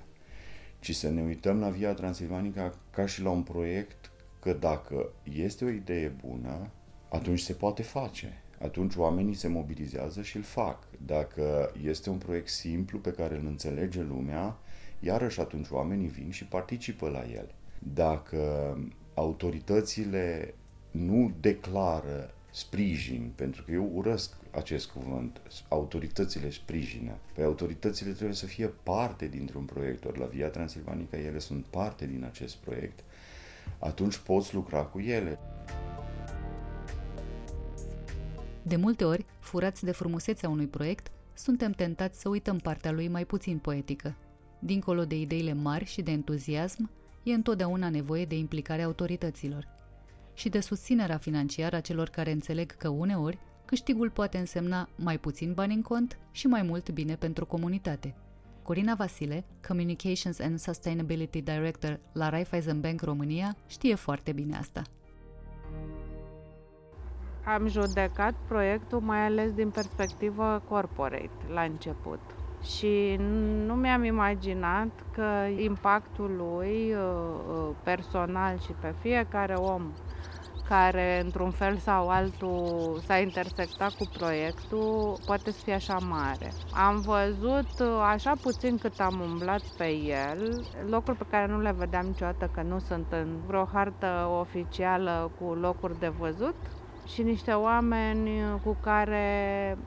[0.80, 5.65] ci să ne uităm la Via Transilvanica ca și la un proiect că dacă este
[5.65, 6.71] o idee bună,
[7.10, 10.88] atunci se poate face atunci oamenii se mobilizează și îl fac.
[11.06, 14.58] Dacă este un proiect simplu pe care îl înțelege lumea,
[14.99, 17.56] iarăși atunci oamenii vin și participă la el.
[17.93, 18.78] Dacă
[19.13, 20.54] autoritățile
[20.91, 27.12] nu declară sprijin, pentru că eu urăsc acest cuvânt, autoritățile sprijină.
[27.34, 32.06] Păi autoritățile trebuie să fie parte dintr-un proiect, ori la Via Transilvanica ele sunt parte
[32.06, 32.99] din acest proiect,
[33.80, 35.39] atunci poți lucra cu ele.
[38.62, 43.26] De multe ori, furați de frumusețea unui proiect, suntem tentați să uităm partea lui mai
[43.26, 44.15] puțin poetică.
[44.60, 46.89] Dincolo de ideile mari și de entuziasm,
[47.23, 49.67] e întotdeauna nevoie de implicarea autorităților
[50.33, 55.53] și de susținerea financiară a celor care înțeleg că uneori câștigul poate însemna mai puțin
[55.53, 58.15] bani în cont și mai mult bine pentru comunitate.
[58.62, 64.81] Corina Vasile, Communications and Sustainability Director la Raiffeisen Bank România, știe foarte bine asta
[67.45, 72.19] am judecat proiectul mai ales din perspectivă corporate la început.
[72.63, 73.15] Și
[73.65, 76.99] nu mi-am imaginat că impactul lui uh,
[77.47, 79.91] uh, personal și pe fiecare om
[80.67, 86.52] care într-un fel sau altul s-a intersectat cu proiectul poate să fie așa mare.
[86.73, 91.76] Am văzut uh, așa puțin cât am umblat pe el, locuri pe care nu le
[91.78, 96.56] vedeam niciodată că nu sunt în vreo hartă oficială cu locuri de văzut
[97.08, 98.30] și niște oameni
[98.63, 99.78] cu care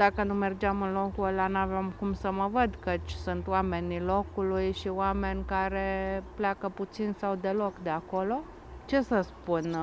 [0.00, 4.72] dacă nu mergeam în locul ăla n-aveam cum să mă văd, căci sunt oamenii locului
[4.72, 8.40] și oameni care pleacă puțin sau deloc de acolo.
[8.86, 9.76] Ce să spun,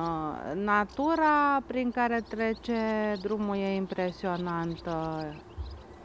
[0.54, 2.76] natura prin care trece
[3.22, 5.24] drumul e impresionantă.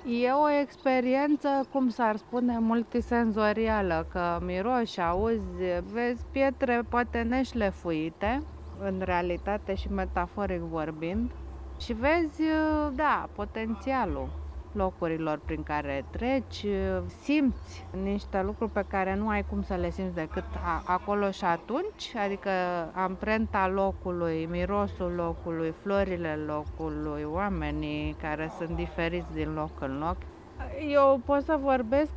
[0.06, 8.44] E o experiență, cum s-ar spune, multisenzorială, că miroși, auzi, vezi pietre poate neșlefuite,
[8.80, 11.32] în realitate și metaforic vorbind
[11.80, 12.42] și vezi,
[12.94, 14.30] da, potențialul
[14.72, 16.66] locurilor prin care treci,
[17.22, 20.44] simți niște lucruri pe care nu ai cum să le simți decât
[20.86, 22.50] acolo și atunci, adică
[22.94, 30.18] amprenta locului, mirosul locului, florile locului, oamenii care sunt diferiți din loc în loc.
[30.90, 32.14] Eu pot să vorbesc,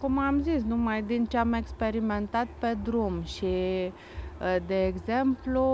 [0.00, 3.92] cum am zis, numai din ce am experimentat pe drum și
[4.40, 5.64] Uh, de exemplu,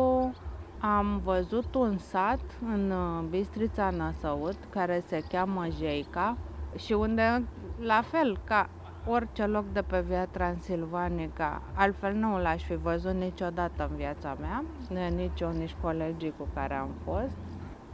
[0.81, 2.40] am văzut un sat
[2.73, 6.37] în uh, Bistrița Năsăut care se cheamă Jeica
[6.77, 7.45] și unde,
[7.81, 8.69] la fel ca
[9.07, 14.64] orice loc de pe Via Transilvanica, altfel nu l-aș fi văzut niciodată în viața mea,
[15.11, 17.38] nici eu, nici colegii cu care am fost,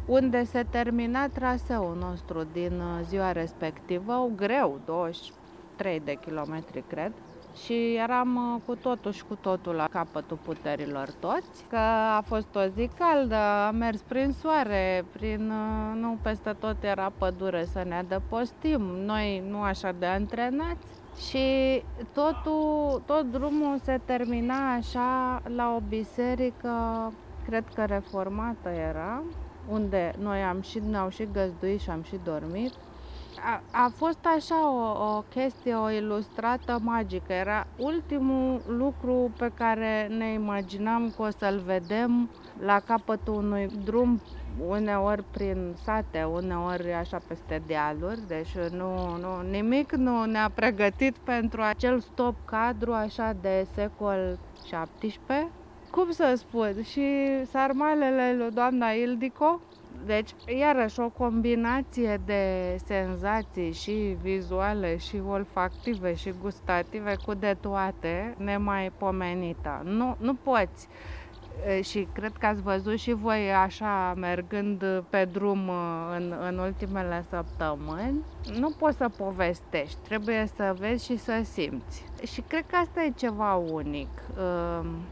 [0.06, 7.12] unde se termina traseul nostru din uh, ziua respectivă, greu, 23 de kilometri, cred,
[7.64, 11.76] și eram uh, cu totul și cu totul la capătul puterilor toți, că
[12.16, 17.12] a fost o zi caldă, a mers prin soare, prin, uh, nu peste tot era
[17.18, 20.86] pădure să ne adăpostim, noi nu așa de antrenați.
[21.28, 27.12] Și totul, tot drumul se termina așa la o biserică,
[27.44, 29.22] cred că reformată era,
[29.68, 32.72] unde noi am și, ne-au și găzduit și am și dormit
[33.46, 37.32] a, a fost așa o, o chestie, o ilustrată magică.
[37.32, 42.30] Era ultimul lucru pe care ne imaginam că o să-l vedem
[42.64, 44.20] la capătul unui drum
[44.68, 51.62] uneori prin sate, uneori așa peste dealuri, deci nu, nu, nimic nu ne-a pregătit pentru
[51.62, 55.48] acel stop cadru așa de secol 17.
[55.90, 57.04] Cum să spun, și
[57.50, 59.60] sarmalele lui doamna Ildico,
[60.04, 68.34] deci, iarăși, o combinație de senzații și vizuale și olfactive și gustative cu de toate,
[68.38, 69.82] nemaipomenită.
[69.84, 70.88] Nu, nu poți
[71.82, 75.70] și cred că ați văzut și voi așa mergând pe drum
[76.16, 78.24] în, în ultimele săptămâni,
[78.58, 82.04] nu poți să povestești, trebuie să vezi și să simți.
[82.32, 84.08] Și cred că asta e ceva unic.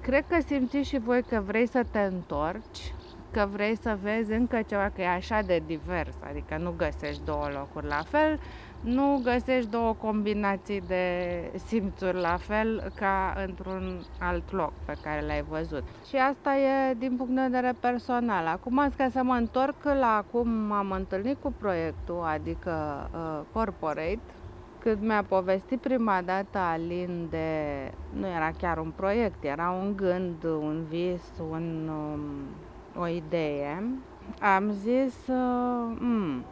[0.01, 2.95] Cred că simțiți și voi că vrei să te întorci,
[3.35, 7.49] că vrei să vezi încă ceva, că e așa de divers, adică nu găsești două
[7.53, 8.39] locuri la fel,
[8.81, 11.05] nu găsești două combinații de
[11.67, 15.83] simțuri la fel ca într-un alt loc pe care l-ai văzut.
[16.09, 18.47] Și asta e din punct de vedere personal.
[18.47, 24.21] Acum, ca să mă întorc la cum m-am întâlnit cu proiectul, adică uh, Corporate,
[24.79, 27.57] când mi-a povestit prima dată Alin de...
[28.13, 31.89] nu era chiar un proiect, era un gând, un vis, un...
[31.89, 32.23] Um,
[32.99, 33.85] o idee,
[34.41, 35.15] am zis
[35.99, 36.45] mm,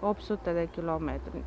[0.00, 1.44] 800 de kilometri.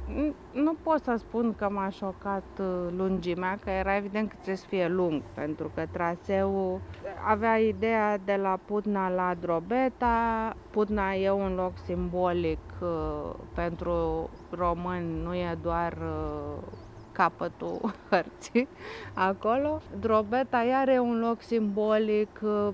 [0.51, 4.65] Nu pot să spun că m-a șocat uh, lungimea, că era evident că trebuie să
[4.67, 6.81] fie lung, pentru că traseul
[7.27, 10.55] avea ideea de la Putna la Drobeta.
[10.69, 16.63] Putna e un loc simbolic uh, pentru români, nu e doar uh,
[17.19, 18.67] capătul hărții
[19.13, 19.81] acolo.
[19.99, 22.67] Drobeta iar e un loc simbolic uh,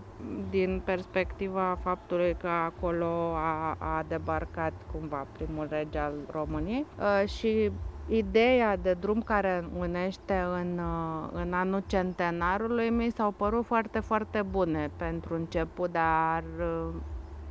[0.50, 7.72] din perspectiva faptului că acolo a, a debarcat cumva primul rege al României uh, și
[8.08, 14.42] ideea de drum care unește în, uh, în anul centenarului mi s-au părut foarte, foarte
[14.42, 16.44] bune pentru început, dar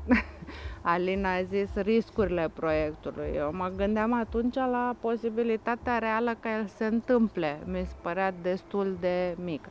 [0.83, 3.31] Alina a zis riscurile proiectului.
[3.35, 7.59] Eu mă gândeam atunci la posibilitatea reală că el se întâmple.
[7.67, 9.69] Mi se părea destul de mic.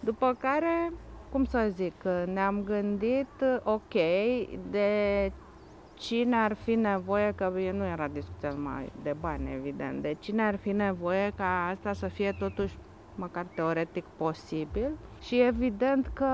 [0.00, 0.92] După care,
[1.30, 1.94] cum să zic,
[2.32, 3.94] ne-am gândit, ok,
[4.70, 5.32] de
[5.94, 10.56] cine ar fi nevoie, că nu era discuția mai de bani, evident, de cine ar
[10.56, 12.78] fi nevoie ca asta să fie totuși
[13.14, 14.90] măcar teoretic posibil
[15.26, 16.24] și evident că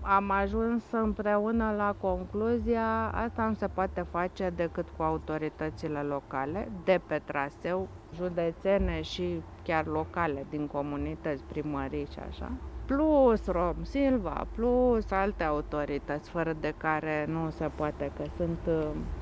[0.00, 7.00] am ajuns împreună la concluzia asta nu se poate face decât cu autoritățile locale de
[7.06, 12.50] pe traseu, județene și chiar locale din comunități, primării și așa
[12.86, 18.58] plus Rom Silva, plus alte autorități fără de care nu se poate, că sunt,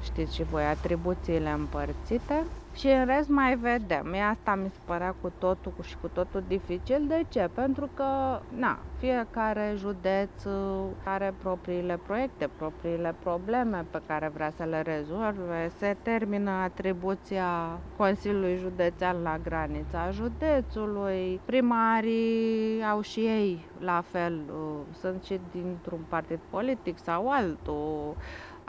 [0.03, 2.45] știți și voi, atribuțiile împărțite.
[2.75, 4.09] Și în rest mai vedem.
[4.11, 7.05] Mie asta mi se părea cu totul și cu totul dificil.
[7.09, 7.51] De ce?
[7.55, 14.65] Pentru că, na, fiecare județ uh, are propriile proiecte, propriile probleme pe care vrea să
[14.65, 15.71] le rezolve.
[15.79, 21.41] Se termină atribuția Consiliului Județean la granița județului.
[21.45, 28.17] Primarii au și ei la fel, uh, sunt și dintr-un partid politic sau altul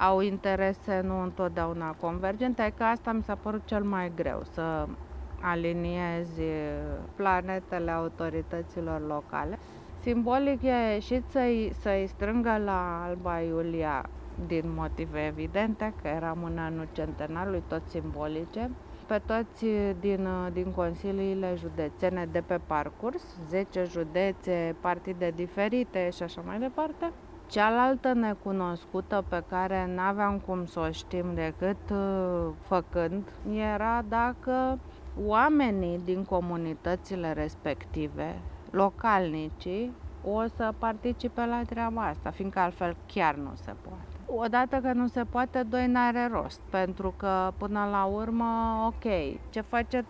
[0.09, 4.87] au interese nu întotdeauna convergente, că asta mi s-a părut cel mai greu, să
[5.41, 6.41] aliniezi
[7.15, 9.59] planetele autorităților locale.
[9.99, 14.05] Simbolic e și să-i, să-i strângă la Alba Iulia
[14.47, 18.69] din motive evidente, că eram în anul centenarului, tot simbolice,
[19.07, 19.65] pe toți
[19.99, 27.11] din, din consiliile județene de pe parcurs, 10 județe, partide diferite și așa mai departe,
[27.51, 33.23] Cealaltă necunoscută pe care n-aveam cum să o știm decât uh, făcând
[33.53, 34.79] era dacă
[35.25, 43.51] oamenii din comunitățile respective, localnicii, o să participe la treaba asta, fiindcă altfel chiar nu
[43.53, 44.43] se poate.
[44.43, 49.11] Odată că nu se poate, doi n-are rost, pentru că până la urmă, ok,
[49.49, 50.05] ce face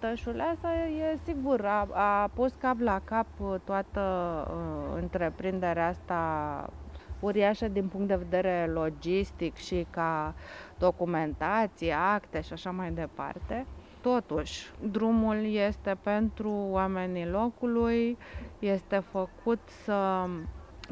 [0.52, 3.28] asta e sigur, a, a pus cap la cap
[3.64, 4.02] toată
[4.48, 6.70] uh, întreprinderea asta
[7.22, 10.34] uriașă din punct de vedere logistic și ca
[10.78, 13.66] documentație, acte și așa mai departe.
[14.02, 18.18] Totuși, drumul este pentru oamenii locului,
[18.60, 20.26] este făcut să,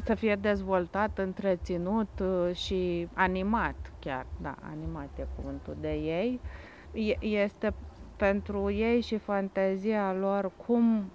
[0.04, 6.40] să fie dezvoltat, întreținut uh, și animat chiar, da, animat e cuvântul de ei.
[7.20, 7.74] Este
[8.16, 11.12] pentru ei și fantezia lor cum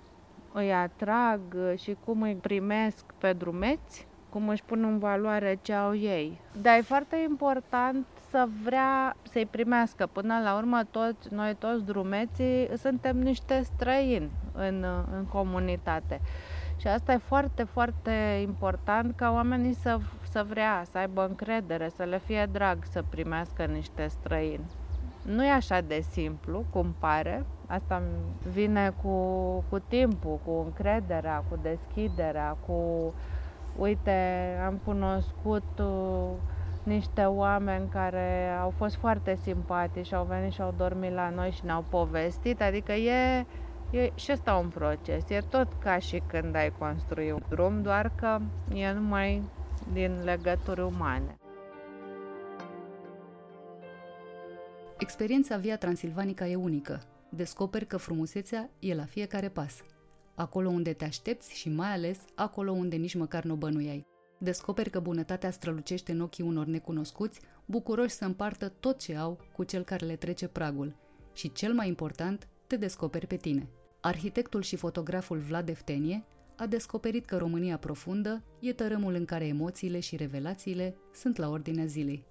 [0.53, 1.41] îi atrag
[1.77, 6.41] și cum îi primesc pe drumeți, cum își pun în valoare ce au ei.
[6.63, 10.07] Dar e foarte important să vrea să-i primească.
[10.13, 14.85] Până la urmă, toți, noi toți drumeții suntem niște străini în,
[15.17, 16.21] în comunitate.
[16.77, 19.99] Și asta e foarte, foarte important ca oamenii să,
[20.31, 24.65] să vrea, să aibă încredere, să le fie drag să primească niște străini.
[25.23, 28.03] Nu e așa de simplu cum pare, asta
[28.53, 29.19] vine cu,
[29.69, 33.13] cu timpul, cu încrederea, cu deschiderea, cu
[33.79, 36.31] uite, am cunoscut uh,
[36.83, 41.51] niște oameni care au fost foarte simpatici și au venit și au dormit la noi
[41.51, 43.47] și ne-au povestit, adică e,
[43.91, 48.13] e și ăsta un proces, e tot ca și când ai construi un drum, doar
[48.15, 48.39] că
[48.75, 49.43] e numai
[49.93, 51.37] din legături umane.
[54.99, 57.03] Experiența Via Transilvanica e unică.
[57.29, 59.85] Descoperi că frumusețea e la fiecare pas.
[60.35, 64.07] Acolo unde te aștepți și mai ales acolo unde nici măcar nu bănuiai.
[64.39, 69.65] Descoperi că bunătatea strălucește în ochii unor necunoscuți, bucuroși să împartă tot ce au cu
[69.65, 70.97] cel care le trece pragul.
[71.33, 73.69] Și cel mai important, te descoperi pe tine.
[74.01, 76.25] Arhitectul și fotograful Vlad Eftenie
[76.57, 81.85] a descoperit că România profundă e tărâmul în care emoțiile și revelațiile sunt la ordinea
[81.85, 82.25] zilei.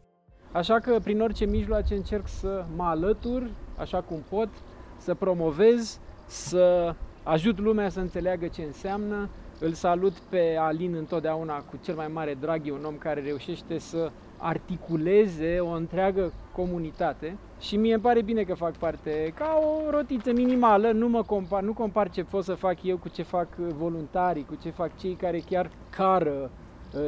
[0.51, 4.49] Așa că prin orice mijloace încerc să mă alătur, așa cum pot,
[4.97, 9.29] să promovez, să ajut lumea să înțeleagă ce înseamnă.
[9.59, 13.77] Îl salut pe Alin întotdeauna cu cel mai mare drag, e un om care reușește
[13.77, 19.89] să articuleze o întreagă comunitate și mie îmi pare bine că fac parte ca o
[19.89, 23.55] rotiță minimală, nu mă compar, nu compar ce pot să fac eu cu ce fac
[23.55, 26.51] voluntarii, cu ce fac cei care chiar cară,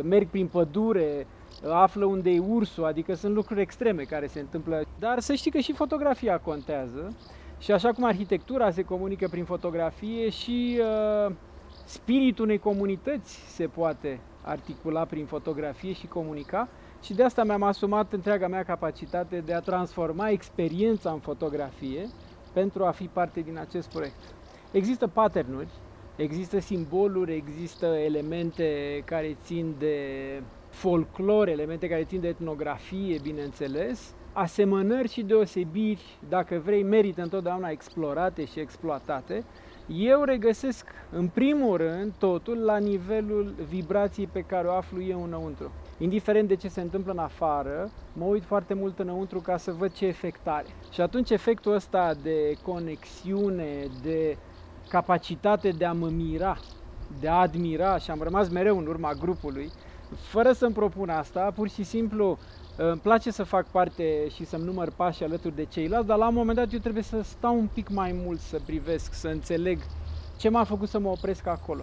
[0.03, 1.27] merg prin pădure,
[1.69, 4.81] află unde e ursul, adică sunt lucruri extreme care se întâmplă.
[4.99, 7.15] Dar să știi că și fotografia contează
[7.59, 11.33] și așa cum arhitectura se comunică prin fotografie și uh,
[11.85, 16.67] spiritul unei comunități se poate articula prin fotografie și comunica
[17.01, 22.09] și de asta mi-am asumat întreaga mea capacitate de a transforma experiența în fotografie
[22.53, 24.33] pentru a fi parte din acest proiect.
[24.71, 25.67] Există patternuri,
[26.15, 29.97] există simboluri, există elemente care țin de
[30.69, 38.45] folclor, elemente care țin de etnografie, bineînțeles, asemănări și deosebiri, dacă vrei, merită întotdeauna explorate
[38.45, 39.43] și exploatate.
[39.87, 45.71] Eu regăsesc, în primul rând, totul la nivelul vibrației pe care o aflu eu înăuntru.
[45.97, 49.91] Indiferent de ce se întâmplă în afară, mă uit foarte mult înăuntru ca să văd
[49.91, 50.67] ce efect are.
[50.91, 54.37] Și atunci efectul ăsta de conexiune, de
[54.89, 56.57] capacitate de a mă mira,
[57.19, 59.69] de a admira și am rămas mereu în urma grupului,
[60.15, 62.37] fără să-mi propun asta, pur și simplu
[62.77, 66.33] îmi place să fac parte și să-mi număr pași alături de ceilalți, dar la un
[66.33, 69.79] moment dat eu trebuie să stau un pic mai mult să privesc, să înțeleg
[70.37, 71.81] ce m-a făcut să mă opresc acolo.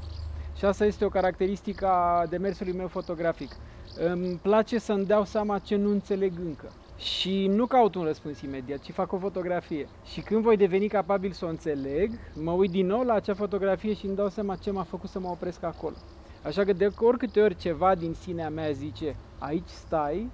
[0.57, 3.57] Și asta este o caracteristică a demersului meu fotografic.
[3.99, 6.71] Îmi place să-mi dau seama ce nu înțeleg încă.
[6.99, 9.89] Și nu caut un răspuns imediat, ci fac o fotografie.
[10.05, 13.95] Și când voi deveni capabil să o înțeleg, mă uit din nou la acea fotografie
[13.95, 15.95] și îmi dau seama ce m-a făcut să mă opresc acolo.
[16.43, 20.31] Așa că de oricâte ori ceva din sinea mea zice aici stai,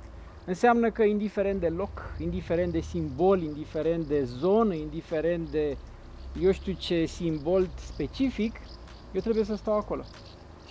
[0.49, 5.77] înseamnă că indiferent de loc, indiferent de simbol, indiferent de zonă, indiferent de
[6.41, 8.55] eu știu ce simbol specific,
[9.13, 10.03] eu trebuie să stau acolo.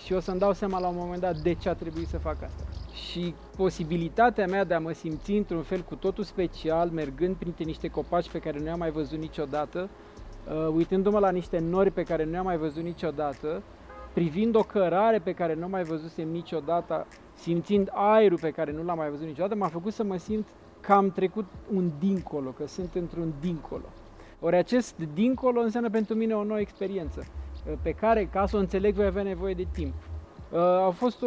[0.04, 2.42] Și o să-mi dau seama la un moment dat de ce a trebuit să fac
[2.42, 2.64] asta.
[2.92, 7.88] Și posibilitatea mea de a mă simți într-un fel cu totul special, mergând printre niște
[7.88, 9.88] copaci pe care nu am mai văzut niciodată,
[10.48, 13.62] uh, uitându-mă la niște nori pe care nu am mai văzut niciodată,
[14.12, 17.06] privind o cărare pe care nu mai văzusem niciodată,
[17.38, 20.46] simțind aerul pe care nu l-am mai văzut niciodată, m-a făcut să mă simt
[20.80, 23.84] că am trecut un dincolo, că sunt într-un dincolo.
[24.40, 28.58] Ori acest dincolo înseamnă pentru mine o nouă experiență, uh, pe care, ca să o
[28.58, 29.94] înțeleg, voi avea nevoie de timp.
[30.52, 31.26] Uh, a fost o,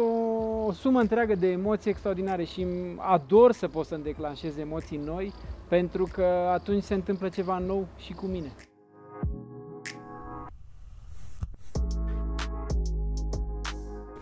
[0.66, 5.32] o sumă întreagă de emoții extraordinare și ador să pot să-mi declanșez emoții noi,
[5.68, 8.52] pentru că atunci se întâmplă ceva nou și cu mine.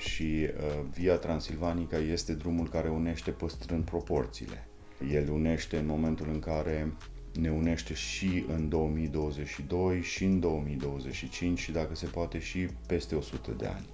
[0.00, 4.68] Și uh, Via Transilvanica este drumul care unește păstrând proporțiile.
[5.12, 6.92] El unește în momentul în care
[7.40, 13.50] ne unește și în 2022 și în 2025 și dacă se poate și peste 100
[13.50, 13.88] de ani.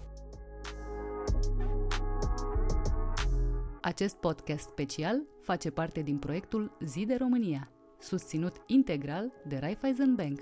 [3.81, 10.41] Acest podcast special face parte din proiectul Zi de România, susținut integral de Raiffeisen Bank.